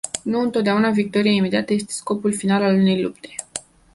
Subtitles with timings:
[0.23, 3.35] Nu întotdeauna victoria imediată este scopul final unei lupte.